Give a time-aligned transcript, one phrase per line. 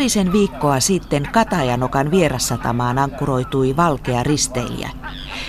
[0.00, 4.90] Parisen viikkoa sitten Katajanokan vierassatamaan ankkuroitui valkea risteilijä.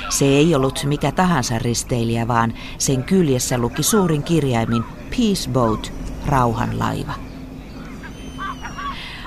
[0.09, 5.93] Se ei ollut mikä tahansa risteilijä, vaan sen kyljessä luki suurin kirjaimin Peace Boat,
[6.25, 7.13] rauhanlaiva.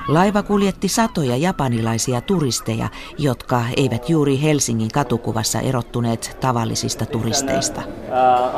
[0.08, 7.80] Laiva kuljetti satoja japanilaisia turisteja, jotka eivät juuri Helsingin katukuvassa erottuneet tavallisista turisteista.
[7.80, 8.54] Uh,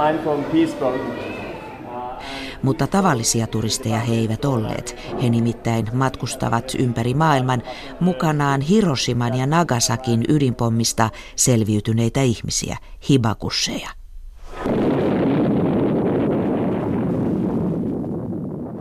[2.62, 4.96] Mutta tavallisia turisteja he eivät olleet.
[5.22, 7.62] He nimittäin matkustavat ympäri maailman
[8.00, 12.76] mukanaan Hiroshiman ja Nagasakin ydinpommista selviytyneitä ihmisiä,
[13.08, 13.90] hibakusseja.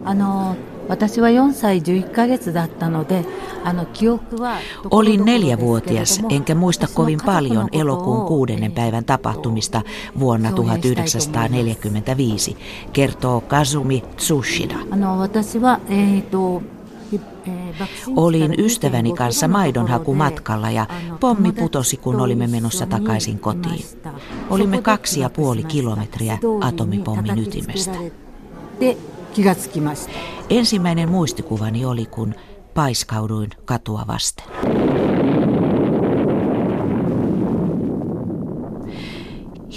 [0.06, 0.56] あの
[0.89, 3.25] 私は4歳11ヶ月だったので
[4.91, 9.83] Olin neljävuotias, enkä muista kovin paljon elokuun kuudennen päivän tapahtumista
[10.19, 12.57] vuonna 1945,
[12.93, 14.77] kertoo Kazumi Tsushida.
[18.17, 20.87] Olin ystäväni kanssa maidonhakumatkalla ja
[21.21, 23.85] pommi putosi, kun olimme menossa takaisin kotiin.
[24.51, 27.99] Olimme kaksi ja puoli kilometriä atomipommin ytimestä.
[30.50, 32.36] Ensimmäinen muistikuvani oli, kun
[32.74, 34.46] paiskauduin katua vasten.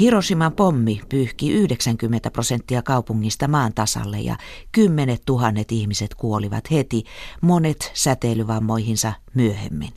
[0.01, 4.37] Hiroshiman pommi pyyhki 90 prosenttia kaupungista maan tasalle ja
[4.73, 7.05] kymmenet tuhannet ihmiset kuolivat heti,
[7.41, 9.93] monet säteilyvammoihinsa myöhemmin.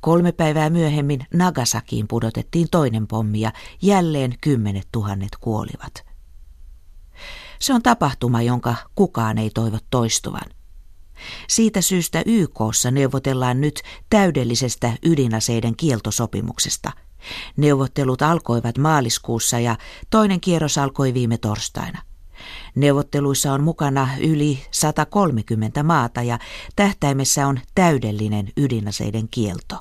[0.00, 6.11] Kolme päivää myöhemmin Nagasakiin pudotettiin toinen pommi ja jälleen kymmenet tuhannet kuolivat.
[7.62, 10.50] Se on tapahtuma, jonka kukaan ei toivo toistuvan.
[11.48, 16.92] Siitä syystä YKssa neuvotellaan nyt täydellisestä ydinaseiden kieltosopimuksesta.
[17.56, 19.76] Neuvottelut alkoivat maaliskuussa ja
[20.10, 22.02] toinen kierros alkoi viime torstaina.
[22.74, 26.38] Neuvotteluissa on mukana yli 130 maata ja
[26.76, 29.76] tähtäimessä on täydellinen ydinaseiden kielto.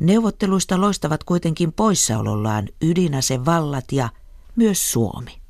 [0.00, 4.08] Neuvotteluista loistavat kuitenkin poissaolollaan ydinasevallat ja
[4.56, 5.47] myös Suomi.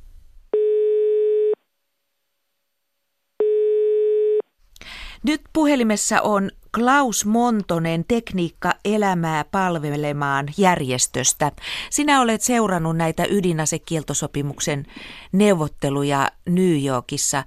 [5.27, 11.53] Nyt puhelimessa on Klaus Montonen tekniikka elämää palvelemaan järjestöstä.
[11.91, 14.85] Sinä olet seurannut näitä ydinasekieltosopimuksen
[15.33, 17.43] neuvotteluja New Yorkissa.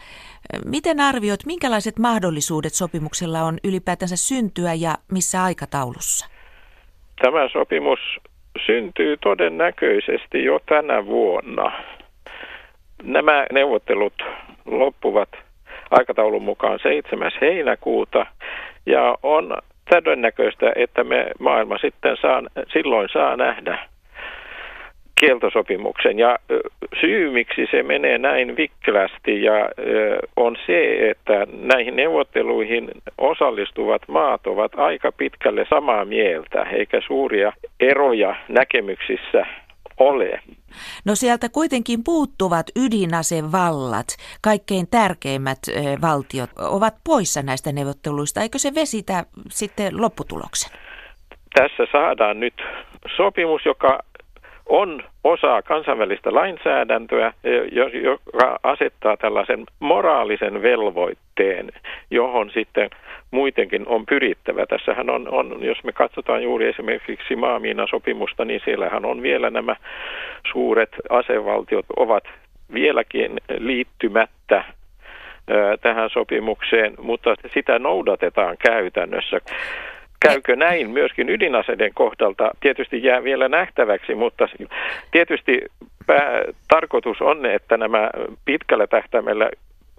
[0.65, 6.27] Miten arvioit, minkälaiset mahdollisuudet sopimuksella on ylipäätänsä syntyä ja missä aikataulussa?
[7.21, 7.99] Tämä sopimus
[8.65, 11.71] syntyy todennäköisesti jo tänä vuonna.
[13.03, 14.13] Nämä neuvottelut
[14.65, 15.29] loppuvat
[15.91, 17.31] aikataulun mukaan 7.
[17.41, 18.25] heinäkuuta.
[18.85, 19.57] Ja on
[19.89, 22.41] todennäköistä, että me maailma sitten saa,
[22.73, 23.79] silloin saa nähdä
[25.21, 26.19] kieltosopimuksen.
[26.19, 26.37] Ja
[27.01, 29.53] syy, miksi se menee näin vikkelästi ja
[30.35, 38.35] on se, että näihin neuvotteluihin osallistuvat maat ovat aika pitkälle samaa mieltä, eikä suuria eroja
[38.47, 39.45] näkemyksissä
[40.01, 40.39] ole.
[41.05, 44.07] No sieltä kuitenkin puuttuvat ydinasevallat,
[44.41, 45.59] kaikkein tärkeimmät
[46.01, 48.41] valtiot ovat poissa näistä neuvotteluista.
[48.41, 50.71] Eikö se vesitä sitten lopputuloksen?
[51.53, 52.53] Tässä saadaan nyt
[53.17, 53.99] sopimus, joka
[54.65, 57.33] on osa kansainvälistä lainsäädäntöä,
[58.03, 61.71] joka asettaa tällaisen moraalisen velvoitteen,
[62.11, 62.89] johon sitten
[63.31, 64.65] muitenkin on pyrittävä.
[64.65, 69.75] Tässähän on, on jos me katsotaan juuri esimerkiksi maamiinasopimusta, niin siellähän on vielä nämä
[70.51, 72.23] suuret asevaltiot ovat
[72.73, 74.63] vieläkin liittymättä
[75.81, 79.41] tähän sopimukseen, mutta sitä noudatetaan käytännössä.
[80.27, 82.51] Käykö näin myöskin ydinaseiden kohdalta?
[82.59, 84.47] Tietysti jää vielä nähtäväksi, mutta
[85.11, 85.61] tietysti
[86.07, 88.09] pää, tarkoitus on, että nämä
[88.45, 89.49] pitkällä tähtäimellä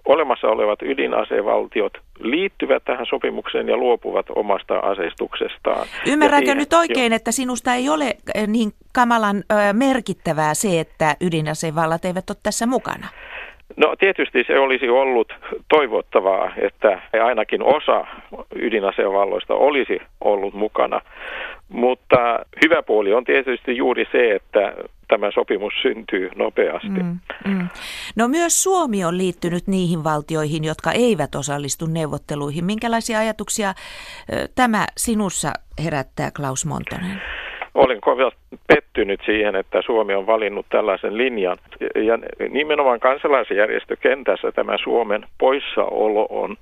[0.05, 5.87] olemassa olevat ydinasevaltiot liittyvät tähän sopimukseen ja luopuvat omasta aseistuksestaan.
[6.07, 7.15] Ymmärrätkö siihen, nyt oikein, jo.
[7.15, 8.05] että sinusta ei ole
[8.35, 13.07] eh, niin kamalan merkittävää se, että ydinasevallat eivät ole tässä mukana?
[13.77, 15.33] No tietysti se olisi ollut
[15.69, 18.05] toivottavaa, että ainakin osa
[18.55, 21.01] ydinasevalloista olisi ollut mukana,
[21.69, 24.73] mutta hyvä puoli on tietysti juuri se, että
[25.07, 26.87] tämä sopimus syntyy nopeasti.
[26.87, 27.67] Mm, mm.
[28.15, 32.65] No myös Suomi on liittynyt niihin valtioihin, jotka eivät osallistu neuvotteluihin.
[32.65, 33.73] Minkälaisia ajatuksia
[34.55, 35.51] tämä sinussa
[35.83, 37.21] herättää, Klaus Montonen?
[37.75, 38.31] Olen kovin
[38.67, 41.57] pettynyt siihen, että Suomi on valinnut tällaisen linjan.
[41.95, 42.19] Ja
[42.49, 46.57] nimenomaan kansalaisjärjestökentässä tämä Suomen poissaolo on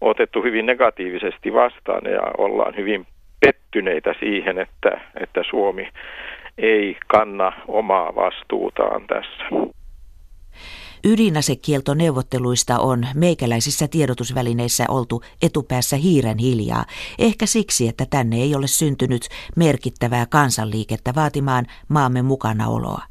[0.00, 3.06] otettu hyvin negatiivisesti vastaan ja ollaan hyvin
[3.40, 5.88] pettyneitä siihen, että, että Suomi
[6.58, 9.68] ei kanna omaa vastuutaan tässä.
[11.04, 16.84] Ydinasekieltoneuvotteluista on meikäläisissä tiedotusvälineissä oltu etupäässä hiiren hiljaa,
[17.18, 23.02] ehkä siksi, että tänne ei ole syntynyt merkittävää kansanliikettä vaatimaan maamme mukanaoloa.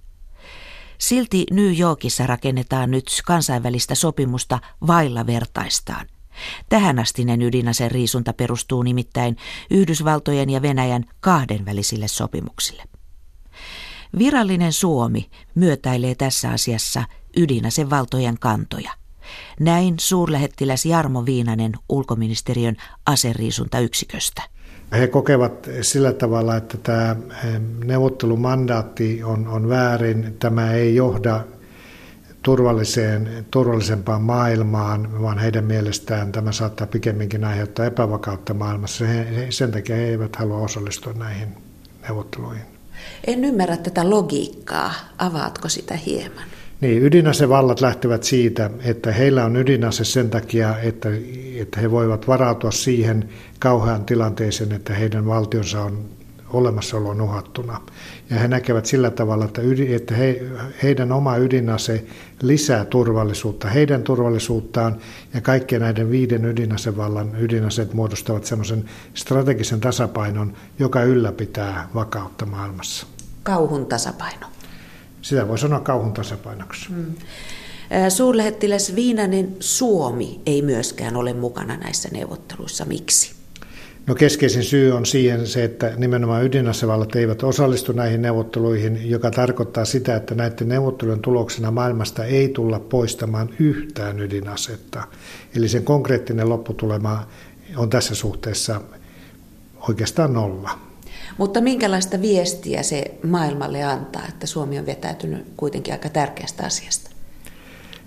[0.97, 6.07] Silti New Yorkissa rakennetaan nyt kansainvälistä sopimusta vailla vertaistaan.
[6.69, 9.35] Tähänastinen ydinaseen riisunta perustuu nimittäin
[9.71, 12.96] Yhdysvaltojen ja Venäjän kahdenvälisille sopimuksille.
[14.17, 17.03] Virallinen Suomi myötäilee tässä asiassa
[17.37, 18.91] ydinasevaltojen kantoja.
[19.59, 22.75] Näin suurlähettiläs Jarmo Viinanen ulkoministeriön
[23.05, 24.41] aseriisuntayksiköstä.
[24.91, 27.15] He kokevat sillä tavalla, että tämä
[27.83, 30.35] neuvottelumandaatti on, on väärin.
[30.39, 31.43] Tämä ei johda
[32.41, 39.05] turvalliseen, turvallisempaan maailmaan, vaan heidän mielestään tämä saattaa pikemminkin aiheuttaa epävakautta maailmassa.
[39.05, 41.47] He, sen takia he eivät halua osallistua näihin
[42.01, 42.76] neuvotteluihin.
[43.27, 44.93] En ymmärrä tätä logiikkaa.
[45.17, 46.43] Avaatko sitä hieman?
[46.81, 51.09] Niin, ydinasevallat lähtevät siitä, että heillä on ydinase sen takia, että,
[51.55, 56.16] että he voivat varautua siihen kauhean tilanteeseen, että heidän valtionsa on
[56.49, 57.81] olemassaolo on uhattuna.
[58.29, 60.41] Ja he näkevät sillä tavalla, että, ydin, että he,
[60.83, 62.05] heidän oma ydinase
[62.41, 64.97] lisää turvallisuutta, heidän turvallisuuttaan
[65.33, 73.07] ja kaikkien näiden viiden ydinasevallan ydinaseet muodostavat semmoisen strategisen tasapainon, joka ylläpitää vakautta maailmassa.
[73.43, 74.47] Kauhun tasapaino.
[75.21, 76.89] Sitä voi sanoa kauhun tasapainoksi.
[76.89, 77.15] Hmm.
[78.09, 82.85] Suurlähettiläs Viinanen Suomi ei myöskään ole mukana näissä neuvotteluissa.
[82.85, 83.36] Miksi?
[84.07, 89.85] No keskeisin syy on siihen se, että nimenomaan ydinasevallat eivät osallistu näihin neuvotteluihin, joka tarkoittaa
[89.85, 95.03] sitä, että näiden neuvottelujen tuloksena maailmasta ei tulla poistamaan yhtään ydinasetta.
[95.55, 97.27] Eli sen konkreettinen lopputulema
[97.75, 98.81] on tässä suhteessa
[99.87, 100.69] oikeastaan nolla.
[101.37, 107.16] Mutta minkälaista viestiä se maailmalle antaa, että Suomi on vetäytynyt kuitenkin aika tärkeästä asiasta?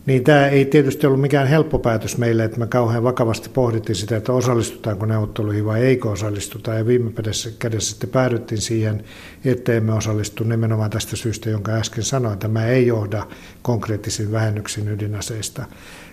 [0.06, 4.16] Niin tämä ei tietysti ollut mikään helppo päätös meille, että me kauhean vakavasti pohdittiin sitä,
[4.16, 6.74] että osallistutaanko neuvotteluihin vai eikö osallistuta.
[6.74, 9.04] Ja viime kädessä, kädessä sitten päädyttiin siihen,
[9.44, 12.38] että emme osallistu nimenomaan tästä syystä, jonka äsken sanoin.
[12.38, 13.26] Tämä ei johda
[13.62, 15.64] konkreettisiin vähennyksiin ydinaseista.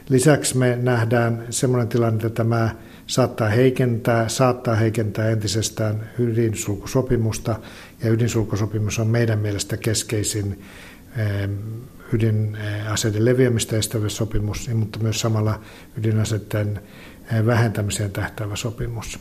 [0.10, 2.70] Lisäksi me nähdään sellainen tilanne, että tämä
[3.08, 7.56] saattaa heikentää, saattaa heikentää entisestään ydinsulkusopimusta,
[8.04, 10.62] ja ydinsulkusopimus on meidän mielestä keskeisin
[12.14, 15.60] ydinaseiden leviämistä estävä sopimus, mutta myös samalla
[15.98, 16.82] ydinaseiden
[17.46, 19.20] vähentämiseen tähtäävä sopimus.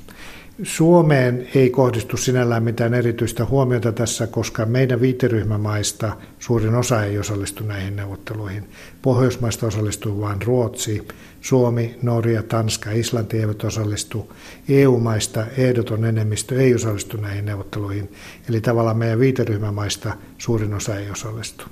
[0.62, 7.64] Suomeen ei kohdistu sinällään mitään erityistä huomiota tässä, koska meidän viiteryhmämaista suurin osa ei osallistu
[7.64, 8.68] näihin neuvotteluihin.
[9.02, 11.08] Pohjoismaista osallistuu vain Ruotsi,
[11.40, 14.32] Suomi, Norja, Tanska, Islanti eivät osallistu.
[14.68, 18.12] EU-maista ehdoton enemmistö ei osallistu näihin neuvotteluihin.
[18.48, 21.64] Eli tavallaan meidän viiteryhmämaista suurin osa ei osallistu.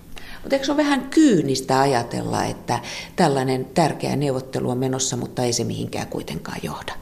[0.44, 2.80] Mutta eikö se ole vähän kyynistä ajatella, että
[3.16, 6.92] tällainen tärkeä neuvottelu on menossa, mutta ei se mihinkään kuitenkaan johda?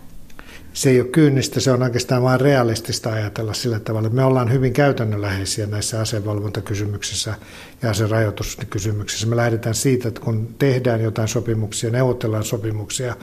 [0.72, 4.08] Se ei ole kyynistä, se on oikeastaan vain realistista ajatella sillä tavalla.
[4.08, 7.34] Me ollaan hyvin käytännönläheisiä näissä asevalvontakysymyksissä
[7.82, 9.26] ja aserajoituskysymyksissä.
[9.26, 13.16] Me lähdetään siitä, että kun tehdään jotain sopimuksia, neuvotellaan sopimuksia,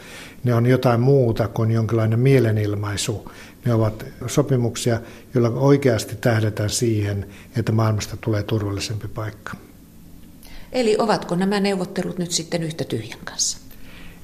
[0.43, 3.31] ne on jotain muuta kuin jonkinlainen mielenilmaisu.
[3.65, 4.99] Ne ovat sopimuksia,
[5.33, 9.68] joilla oikeasti tähdetään siihen, että maailmasta tulee turvallisempi paikka.
[10.71, 13.57] Eli ovatko nämä neuvottelut nyt sitten yhtä tyhjän kanssa?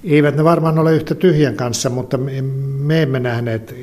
[0.03, 3.75] Eivät ne varmaan ole yhtä tyhjän kanssa, mutta me emme nähneet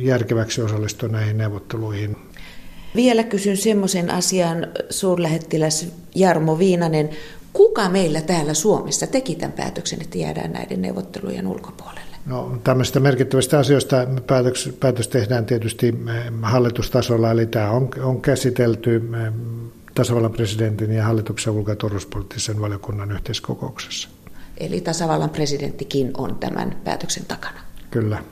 [0.00, 2.16] järkeväksi osallistua näihin neuvotteluihin.
[2.96, 7.10] Vielä kysyn semmoisen asian, suurlähettiläs Jarmo Viinanen.
[7.52, 12.16] Kuka meillä täällä Suomessa teki tämän päätöksen, että jäädään näiden neuvottelujen ulkopuolelle?
[12.26, 18.96] No, tämmöistä merkittävistä asioista päätös, päätös tehdään tietysti eh, hallitustasolla, eli tämä on, on käsitelty
[18.96, 19.32] eh,
[20.00, 24.08] tasavallan presidentin ja hallituksen ulko- ja turvallisuuspoliittisen valiokunnan yhteiskokouksessa.
[24.56, 27.60] Eli tasavallan presidenttikin on tämän päätöksen takana.
[27.90, 28.22] Kyllä.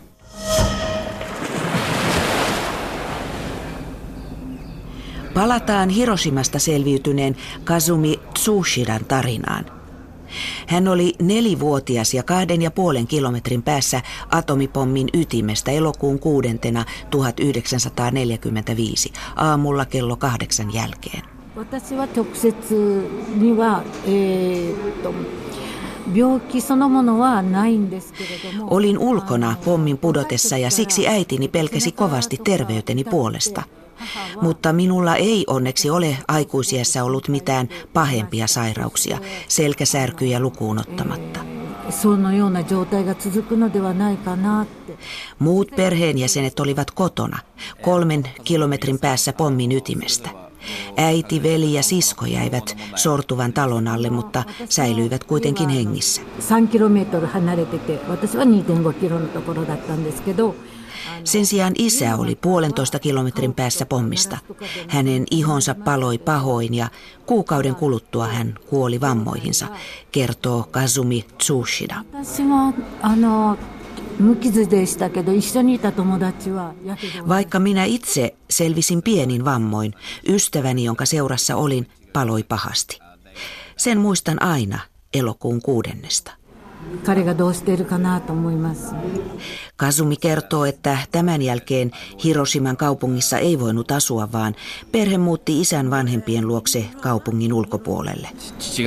[5.35, 9.67] Palataan Hiroshimasta selviytyneen Kazumi Tsushidan tarinaan.
[10.67, 19.85] Hän oli nelivuotias ja kahden ja puolen kilometrin päässä atomipommin ytimestä elokuun kuudentena 1945 aamulla
[19.85, 21.38] kello kahdeksan jälkeen.
[21.58, 25.14] 私は直接には、えー、と
[26.16, 33.64] 病気そのものはないんですけれども Olin ulkona pommin pudotessa ja siksi äitini pelkäsi kovasti terveyteni puolesta.
[34.42, 41.40] Mutta minulla ei onneksi ole aikuisiässä ollut mitään pahempia sairauksia, selkäsärkyjä lukuun ottamatta.
[45.40, 47.40] Muut perheenjäsenet olivat kotona,
[47.82, 50.30] kolmen kilometrin päässä pommin ytimestä.
[50.98, 56.22] Äiti, veli ja sisko jäivät sortuvan talon alle, mutta säilyivät kuitenkin hengissä.
[56.40, 60.56] 3キロメートル離れてて私は2.5キロのところだったんですけど
[61.24, 64.38] Sen sijaan isä oli puolentoista kilometrin päässä pommista.
[64.88, 66.88] Hänen ihonsa paloi pahoin ja
[67.26, 69.68] kuukauden kuluttua hän kuoli vammoihinsa,
[70.12, 72.04] kertoo Kazumi Tsushida.
[74.18, 79.94] 私はあの無傷でしたけど一緒にいた友達はやけど Vaikka minä itse selvisin pienin vammoin,
[80.28, 83.00] ystäväni, jonka seurassa olin, paloi pahasti.
[83.78, 84.80] Sen muistan aina
[85.14, 86.32] elokuun kuudennesta.
[87.06, 88.94] 彼がどうしているかなと思います
[89.78, 91.92] Kazumi kertoo, että tämän jälkeen
[92.24, 94.56] Hiroshiman kaupungissa ei voinut asua, vaan
[94.92, 98.30] perhe muutti isän vanhempien luokse kaupungin ulkopuolelle.
[98.60, 98.84] 父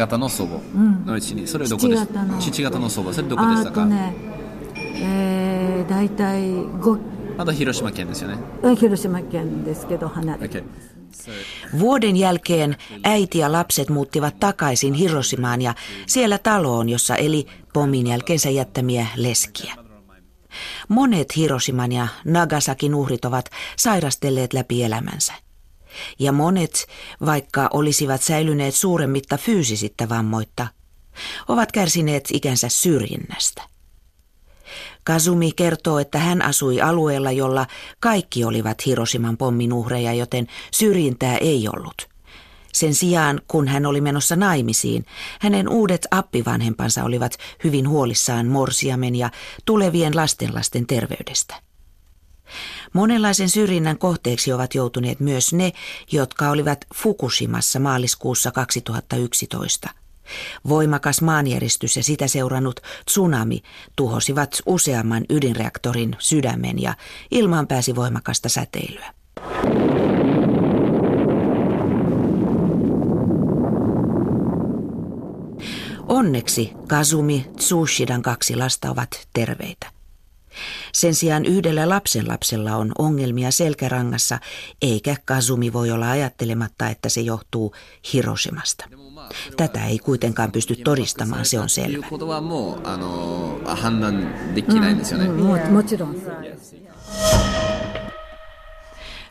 [5.00, 6.98] えー、大体5
[7.36, 10.64] また広島県ですよねうん広島県ですけど離れて OK
[11.78, 15.74] Vuoden jälkeen äiti ja lapset muuttivat takaisin Hiroshimaan ja
[16.06, 19.74] siellä taloon, jossa eli pommin jälkeensä jättämiä leskiä.
[20.88, 25.32] Monet Hiroshiman ja Nagasakin uhrit ovat sairastelleet läpi elämänsä.
[26.18, 26.86] Ja monet,
[27.26, 30.66] vaikka olisivat säilyneet suuremmitta fyysisittä vammoitta,
[31.48, 33.62] ovat kärsineet ikänsä syrjinnästä.
[35.03, 37.67] Kazumi kertoo, että hän asui alueella, jolla
[37.99, 42.11] kaikki olivat Hiroshiman pommin uhreja, joten syrjintää ei ollut.
[42.73, 45.05] Sen sijaan, kun hän oli menossa naimisiin,
[45.39, 49.29] hänen uudet appivanhempansa olivat hyvin huolissaan morsiamen ja
[49.65, 51.55] tulevien lastenlasten terveydestä.
[52.93, 55.71] Monenlaisen syrjinnän kohteeksi ovat joutuneet myös ne,
[56.11, 60.00] jotka olivat Fukushimassa maaliskuussa 2011.
[60.69, 63.61] Voimakas maanjäristys ja sitä seurannut tsunami
[63.95, 66.93] tuhosivat useamman ydinreaktorin sydämen ja
[67.31, 69.13] ilmaan pääsi voimakasta säteilyä.
[76.07, 80.00] Onneksi Kazumi Tsushidan kaksi lasta ovat terveitä.
[80.93, 84.39] Sen sijaan yhdellä lapsenlapsella on ongelmia selkärangassa,
[84.81, 87.75] eikä Kasumi voi olla ajattelematta, että se johtuu
[88.13, 88.85] Hiroshimasta.
[89.57, 92.05] Tätä ei kuitenkaan pysty todistamaan, se on selvä.
[94.67, 94.87] Mm,
[95.67, 95.83] mm,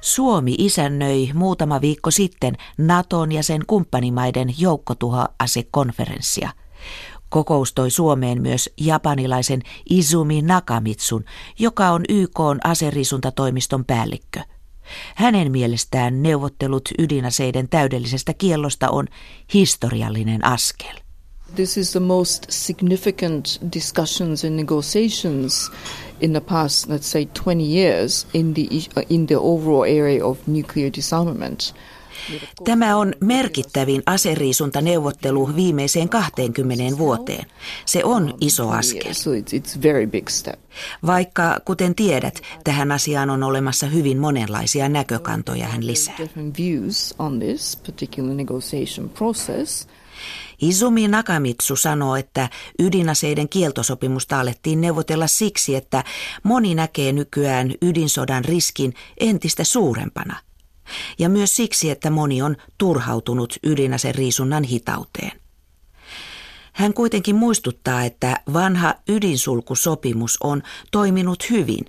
[0.01, 6.51] Suomi isännöi muutama viikko sitten Naton ja sen kumppanimaiden joukkotuhoasekonferenssia,
[7.31, 11.25] Kokous toi Suomeen myös japanilaisen Izumi Nakamitsun,
[11.59, 14.41] joka on YK aseriisuntatoimiston päällikkö.
[15.15, 19.07] Hänen mielestään neuvottelut ydinaseiden täydellisestä kiellosta on
[19.55, 20.95] historiallinen askel.
[21.55, 25.71] This is the most significant discussions and negotiations
[26.21, 28.69] in the past, let's say, 20 years in the,
[29.09, 31.75] in the overall area of nuclear disarmament.
[32.65, 37.47] Tämä on merkittävin aseriisuntaneuvottelu viimeiseen 20 vuoteen.
[37.87, 39.13] Se on iso askel.
[41.07, 46.17] Vaikka, kuten tiedät, tähän asiaan on olemassa hyvin monenlaisia näkökantoja, hän lisää.
[50.61, 52.49] Izumi Nakamitsu sanoo, että
[52.79, 56.05] ydinaseiden kieltosopimusta alettiin neuvotella siksi, että
[56.43, 60.50] moni näkee nykyään ydinsodan riskin entistä suurempana.
[61.19, 65.41] Ja myös siksi, että moni on turhautunut ydinaseriisunnan hitauteen.
[66.73, 71.85] Hän kuitenkin muistuttaa, että vanha ydinsulkusopimus on toiminut hyvin.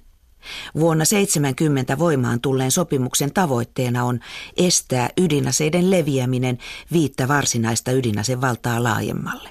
[0.76, 4.20] Vuonna 70 voimaan tulleen sopimuksen tavoitteena on
[4.58, 6.58] estää ydinaseiden leviäminen
[6.92, 9.50] viittä varsinaista ydinasevaltaa laajemmalle.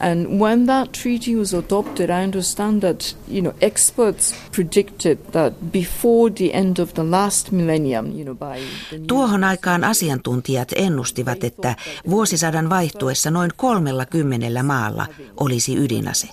[0.00, 6.32] And when that treaty was adopted, I understand that you know experts predicted that before
[6.34, 11.76] the end of the last millennium, you know, by the Tuohon aikaan asiantuntijat ennustivat, että
[12.10, 15.06] vuosisadan vaihtuessa noin kolmella kymmenellä maalla
[15.40, 16.28] olisi ydinase.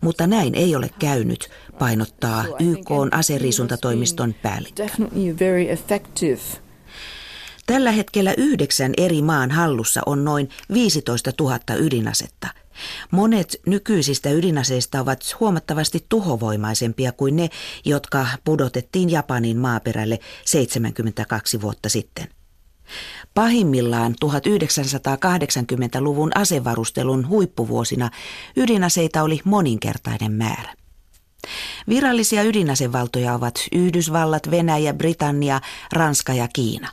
[0.00, 4.86] Mutta näin ei ole käynyt, painottaa YK aseriisuntatoimiston päällikkö.
[7.66, 12.48] Tällä hetkellä yhdeksän eri maan hallussa on noin 15 000 ydinasetta.
[13.10, 17.48] Monet nykyisistä ydinaseista ovat huomattavasti tuhovoimaisempia kuin ne,
[17.84, 22.28] jotka pudotettiin Japanin maaperälle 72 vuotta sitten.
[23.34, 28.10] Pahimmillaan 1980-luvun asevarustelun huippuvuosina
[28.56, 30.77] ydinaseita oli moninkertainen määrä.
[31.88, 35.60] Virallisia ydinasevaltoja ovat Yhdysvallat, Venäjä, Britannia,
[35.92, 36.88] Ranska ja Kiina.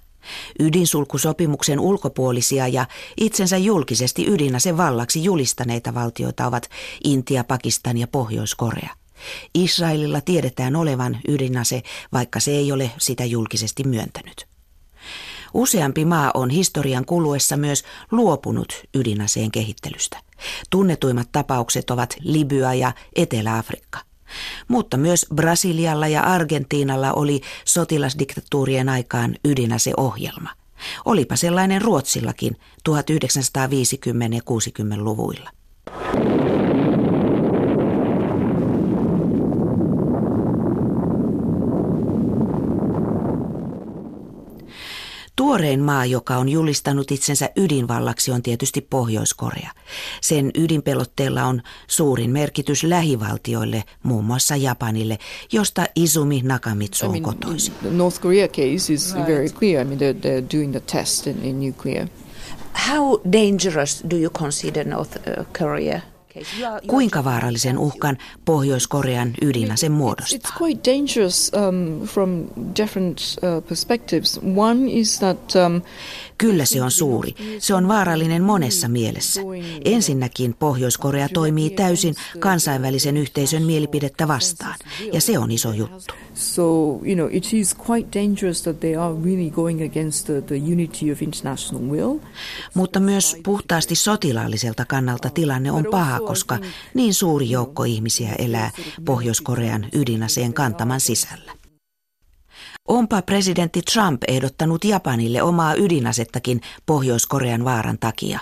[0.60, 2.86] Ydinsulkusopimuksen ulkopuolisia ja
[3.18, 6.70] itsensä julkisesti ydinasevallaksi julistaneita valtioita ovat
[7.04, 8.90] Intia, Pakistan ja Pohjois-Korea.
[9.54, 11.82] Israelilla tiedetään olevan ydinase,
[12.14, 14.48] vaikka se ei ole sitä julkisesti myöntänyt.
[15.54, 20.18] Useampi maa on historian kuluessa myös luopunut ydinaseen kehittelystä.
[20.70, 24.00] Tunnetuimmat tapaukset ovat Libya ja Etelä-Afrikka.
[24.68, 30.50] Mutta myös Brasilialla ja Argentiinalla oli sotilasdiktatuurien aikaan ydinaseohjelma.
[31.06, 32.60] Olipa sellainen Ruotsillakin 1950-
[34.36, 35.50] ja 60-luvuilla.
[45.36, 49.72] Tuorein maa, joka on julistanut itsensä ydinvallaksi, on tietysti Pohjois-Korea.
[50.22, 55.18] Sen ydinpelotteella on suurin merkitys lähivaltioille, muun muassa Japanille,
[55.52, 57.74] josta Izumi Nakamitsu on kotoisin.
[57.82, 59.82] The North Korea case is very clear.
[59.82, 62.08] I mean, they're, they're doing the test in, in nuclear.
[62.90, 66.02] How dangerous do you consider North uh, Korea?
[66.88, 70.36] Kuinka vaarallisen uhkan Pohjois-Korean ydinase muodostaa?
[70.36, 72.30] It's quite dangerous um, from
[72.78, 74.40] different uh, perspectives.
[74.58, 75.82] One is that um,
[76.38, 77.36] Kyllä se on suuri.
[77.60, 79.42] Se on vaarallinen monessa mielessä.
[79.86, 84.76] Ensinnäkin Pohjois-Korea toimii täysin kansainvälisen yhteisön mielipidettä vastaan,
[85.14, 86.14] ja se on iso juttu.
[86.34, 86.64] So,
[87.04, 91.12] you know, it is quite dangerous that they are really going against the, the unity
[91.12, 92.20] of international will.
[92.74, 96.60] Mutta myös puhtaasti sotilaalliselta kannalta tilanne on paha, koska
[96.94, 98.72] niin suuri joukko ihmisiä elää
[99.06, 101.65] Pohjois-Korean ydinaseen kantaman sisällä.
[102.88, 108.40] Onpa presidentti Trump ehdottanut Japanille omaa ydinasettakin Pohjois-Korean vaaran takia.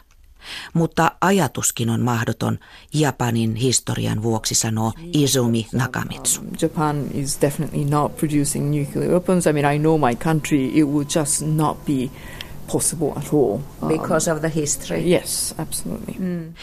[0.73, 2.59] Mutta ajatuskin on mahdoton
[2.93, 6.41] Japanin historian vuoksi, sanoo Izumi Nakamitsu.
[6.41, 9.47] Um, Japan is definitely not producing nuclear weapons.
[9.47, 12.11] I mean, I know my country, it would just not be
[12.71, 13.59] possible at all.
[13.81, 15.11] Um, Because of the history.
[15.11, 16.13] Yes, absolutely.
[16.19, 16.53] Mm.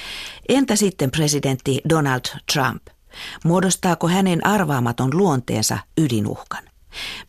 [0.49, 2.83] Entä sitten presidentti Donald Trump?
[3.45, 6.70] Muodostaako hänen arvaamaton luonteensa ydinuhkan?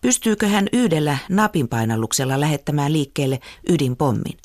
[0.01, 4.37] Pystyykö hän yhdellä napinpainalluksella lähettämään liikkeelle ydinpommin?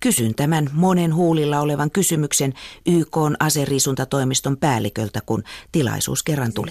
[0.00, 2.54] Kysyn tämän monen huulilla olevan kysymyksen
[2.86, 6.70] YK aseriisuntatoimiston päälliköltä, kun tilaisuus kerran tuli.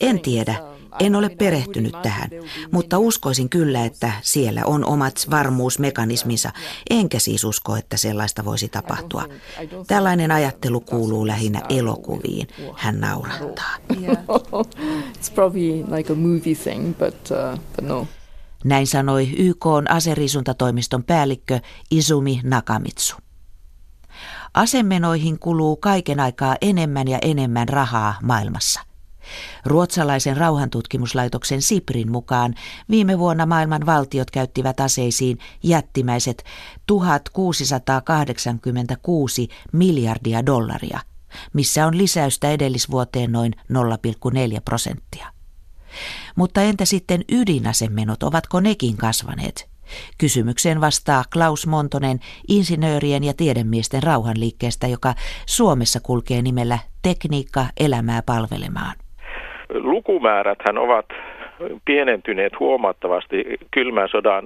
[0.00, 0.71] En tiedä.
[1.00, 2.30] En ole perehtynyt tähän,
[2.70, 6.52] mutta uskoisin kyllä, että siellä on omat varmuusmekanisminsa,
[6.90, 9.24] enkä siis usko, että sellaista voisi tapahtua.
[9.86, 13.76] Tällainen ajattelu kuuluu lähinnä elokuviin, hän naurattaa.
[17.82, 18.06] No.
[18.64, 23.16] Näin sanoi YK aseriisuntatoimiston päällikkö Izumi Nakamitsu.
[24.54, 28.80] Asemenoihin kuluu kaiken aikaa enemmän ja enemmän rahaa maailmassa.
[29.64, 32.54] Ruotsalaisen rauhantutkimuslaitoksen Siprin mukaan
[32.90, 36.44] viime vuonna maailman valtiot käyttivät aseisiin jättimäiset
[36.86, 41.00] 1686 miljardia dollaria,
[41.52, 43.62] missä on lisäystä edellisvuoteen noin 0,4
[44.64, 45.26] prosenttia.
[46.36, 49.72] Mutta entä sitten ydinasemenot, ovatko nekin kasvaneet?
[50.18, 55.14] Kysymykseen vastaa Klaus Montonen insinöörien ja tiedemiesten rauhanliikkeestä, joka
[55.46, 59.01] Suomessa kulkee nimellä Tekniikka elämää palvelemaan
[59.74, 61.06] lukumääräthän ovat
[61.84, 64.44] pienentyneet huomattavasti kylmän sodan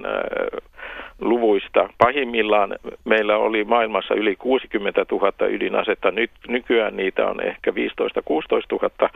[1.21, 1.89] luvuista.
[1.97, 7.73] Pahimmillaan meillä oli maailmassa yli 60 000 ydinasetta, nyt nykyään niitä on ehkä 15-16
[8.71, 9.09] 000.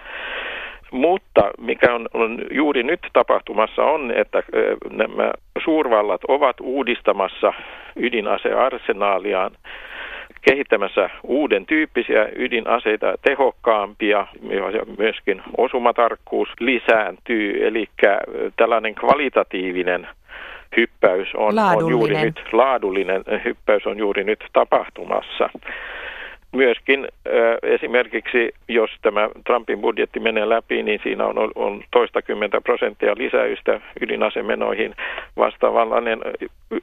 [0.92, 4.44] Mutta mikä on, on juuri nyt tapahtumassa on, että
[4.92, 5.32] nämä
[5.64, 7.54] suurvallat ovat uudistamassa
[7.96, 9.52] ydinasearsenaaliaan
[10.42, 17.86] kehittämässä uuden tyyppisiä ydinaseita, tehokkaampia, ja myöskin osumatarkkuus lisääntyy, eli
[18.56, 20.08] tällainen kvalitatiivinen
[20.78, 25.50] hyppäys on, on juuri nyt, laadullinen hyppäys on juuri nyt tapahtumassa.
[26.52, 27.08] Myöskin
[27.64, 34.96] esimerkiksi, jos tämä Trumpin budjetti menee läpi, niin siinä on, on toistakymmentä prosenttia lisäystä ydinasemenoihin.
[35.38, 36.20] Vastaavanlainen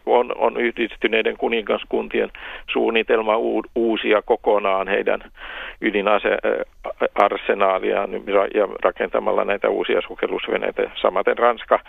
[0.07, 2.31] on, on yhdistyneiden kuningaskuntien
[2.71, 3.37] suunnitelma
[3.75, 5.21] uusia kokonaan heidän
[5.81, 8.11] ydinasearsenaaliaan
[8.55, 10.91] ja rakentamalla näitä uusia sukellusveneitä.
[10.95, 11.81] Samaten Ranska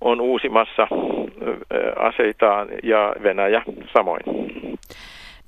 [0.00, 0.88] on uusimassa
[1.96, 3.62] aseitaan ja Venäjä
[3.96, 4.20] samoin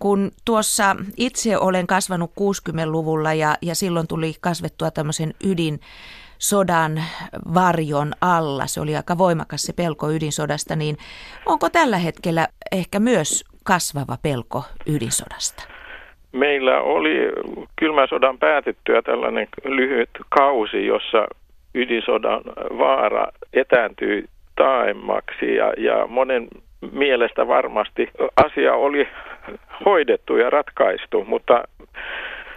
[0.03, 5.79] kun tuossa itse olen kasvanut 60-luvulla ja, ja silloin tuli kasvettua tämmöisen ydin
[6.39, 6.93] sodan
[7.55, 10.97] varjon alla, se oli aika voimakas se pelko ydinsodasta, niin
[11.47, 15.69] onko tällä hetkellä ehkä myös kasvava pelko ydinsodasta?
[16.33, 17.17] Meillä oli
[17.77, 21.27] kylmän sodan päätettyä tällainen lyhyt kausi, jossa
[21.75, 22.43] ydinsodan
[22.79, 24.25] vaara etääntyi
[24.57, 26.49] taaemmaksi ja, ja monen
[26.93, 28.09] mielestä varmasti
[28.45, 29.09] asia oli
[29.85, 31.65] hoidettu ja ratkaistu, mutta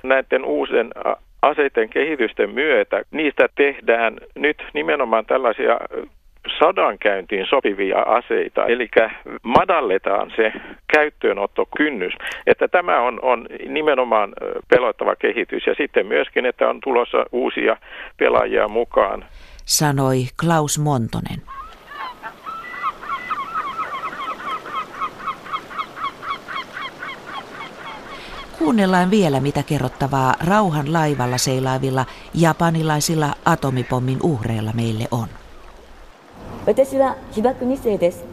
[0.03, 0.91] näiden uusien
[1.41, 5.79] aseiden kehitysten myötä niistä tehdään nyt nimenomaan tällaisia
[6.59, 8.89] sodankäyntiin sopivia aseita, eli
[9.43, 10.53] madalletaan se
[10.93, 12.13] käyttöönottokynnys.
[12.47, 14.33] Että tämä on, on nimenomaan
[14.69, 17.77] pelottava kehitys ja sitten myöskin, että on tulossa uusia
[18.17, 19.25] pelaajia mukaan.
[19.65, 21.41] Sanoi Klaus Montonen.
[28.58, 35.28] Kuunnellaan vielä, mitä kerrottavaa rauhan laivalla seilaavilla japanilaisilla atomipommin uhreilla meille on.
[36.66, 38.24] 私は被爆2世です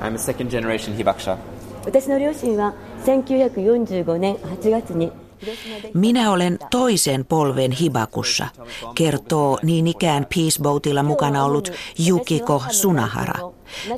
[0.00, 1.38] I'm a second generation 被爆者
[1.84, 2.72] 私の両親は
[3.06, 5.12] 1945年8月に
[5.94, 8.48] Minä olen toisen polven Hibakussa,
[8.94, 11.72] kertoo niin ikään Peaceboatilla mukana ollut
[12.08, 13.51] Yukiko Sunahara,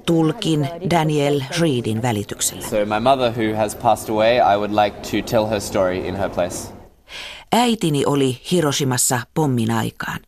[0.07, 2.67] tulkin Daniel Reedin välityksellä.
[2.69, 6.17] So my mother who has passed away, I would like to tell her story in
[6.17, 6.73] her place.
[7.53, 10.21] Äitini oli Hiroshimassa pommin aikaan,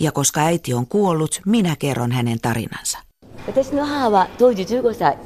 [0.00, 2.98] ja koska äiti on kuollut, minä kerron hänen tarinansa.
[3.46, 5.18] 私の母は当時15歳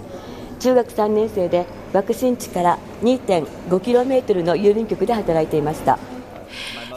[0.59, 5.99] 中学3年生で爆心地から 2.5km の郵便局で働いていました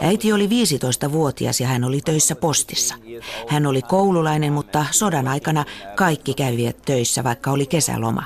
[0.00, 2.94] Äiti oli 15-vuotias ja hän oli töissä postissa.
[3.48, 8.22] Hän oli koululainen, mutta sodan aikana kaikki kävivät töissä, vaikka oli kesäloma.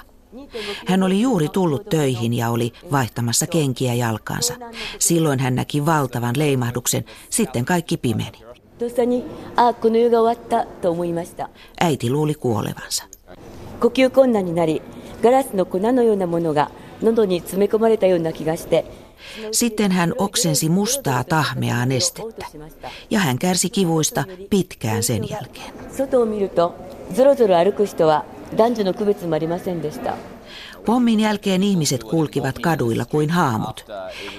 [0.86, 4.54] Hän oli juuri tullut töihin ja oli vaihtamassa kenkiä jalkaansa.
[4.98, 8.44] Silloin hän näki valtavan leimahduksen, sitten kaikki pimeni.
[8.78, 11.48] とっさにあこの世が終わったと思いました
[11.80, 13.04] Äiti luuli kuolevansa.
[13.80, 14.82] 呼吸困難になり
[15.22, 16.70] ガラスの粉のようなものが
[17.00, 18.84] 喉に詰め込まれたような気がして
[19.52, 22.46] Sitten hän oksensi mustaa tahmeaa nestettä.
[23.10, 25.74] Ja hän kärsi kivuista pitkään sen jälkeen.
[25.96, 26.74] 外を見ると
[27.14, 28.24] ぞろぞろ歩く人は
[28.56, 30.14] 男女の区別もありませんでした
[30.86, 33.84] Pommin jälkeen ihmiset kulkivat kaduilla kuin haamut.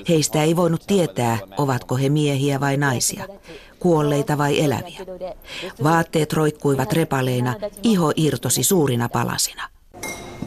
[0.10, 3.27] Heistä ei voinut tietää, ovatko he miehiä vai naisia,
[3.79, 4.99] kuolleita vai eläviä.
[5.84, 9.63] Vaatteet roikkuivat repaleina, iho irtosi suurina palasina.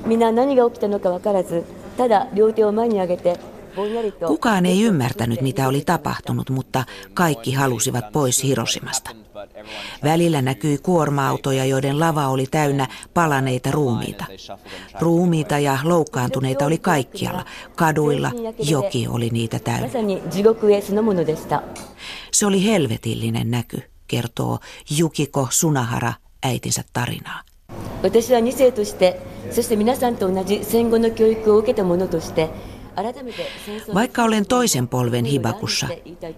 [0.06, 1.64] みんな何が起きたのか分からず
[1.96, 3.61] ただ両手を前に上げてぼんやりと
[4.26, 6.84] Kukaan ei ymmärtänyt, mitä oli tapahtunut, mutta
[7.14, 9.10] kaikki halusivat pois Hiroshimasta.
[10.04, 14.24] Välillä näkyi kuorma-autoja, joiden lava oli täynnä palaneita ruumiita.
[15.00, 17.44] Ruumiita ja loukkaantuneita oli kaikkialla.
[17.76, 19.88] Kaduilla joki oli niitä ま täynnä.
[19.88, 21.62] さに地獄絵そのものでした
[22.32, 24.58] Se oli helvetillinen näky, kertoo
[25.00, 27.42] Yukiko Sunahara äitinsä tarinaa.
[28.02, 32.71] 私は2世としてそして皆さんと同じ戦後の教育を受けた者として改めて戦争の
[33.94, 35.88] Vaikka olen toisen polven hibakussa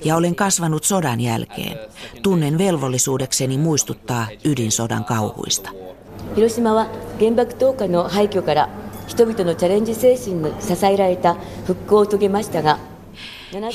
[0.05, 1.79] ja olen kasvanut sodan jälkeen,
[2.23, 5.71] tunnen velvollisuudekseni muistuttaa ydinsodan kauhuista.
[6.37, 6.87] 広島は
[7.19, 8.69] 原爆投下の廃墟から
[9.09, 11.35] 人々のチャレンジ精神に支えられた
[11.67, 12.79] 復興を遂げましたが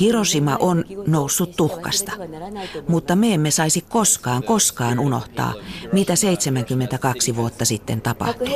[0.02, 2.12] Hiroshima on noussut tuhkasta,
[2.88, 5.54] mutta me emme saisi koskaan, koskaan unohtaa,
[5.92, 8.48] mitä 72 vuotta sitten 核 tapahtui.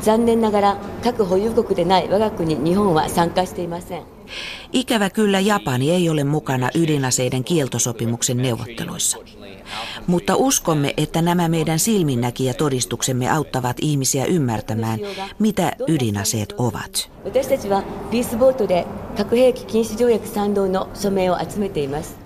[0.00, 4.02] 器禁止条約の交渉ですが残念ながら核保有国でない我が国日本は参加していません
[4.72, 9.18] Ikävä kyllä Japani ei ole mukana ydinaseiden kieltosopimuksen neuvotteluissa.
[10.06, 15.00] Mutta uskomme, että nämä meidän silminnäkijätodistuksemme auttavat ihmisiä ymmärtämään,
[15.38, 17.10] mitä ydinaseet ovat.
[17.24, 22.19] 私たちはピースボートで核兵器禁止条約賛同の署名を集めています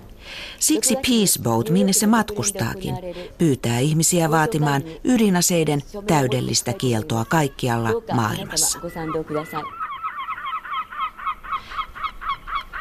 [0.58, 2.94] Siksi Peace Boat, minne se matkustaakin,
[3.38, 8.80] pyytää ihmisiä vaatimaan ydinaseiden täydellistä kieltoa kaikkialla maailmassa.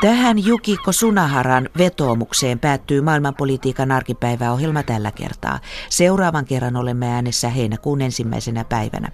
[0.01, 5.59] Tähän Jukiko Sunaharan vetoomukseen päättyy maailmanpolitiikan arkipäiväohjelma tällä kertaa.
[5.89, 9.11] Seuraavan kerran olemme äänessä heinäkuun ensimmäisenä päivänä.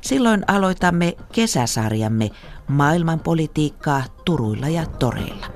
[0.00, 2.30] Silloin aloitamme kesäsarjamme
[2.68, 5.46] maailmanpolitiikkaa turuilla ja toreilla.